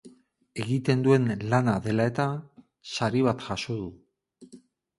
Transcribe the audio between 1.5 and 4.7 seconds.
lana dela eta, sari bat jaso du.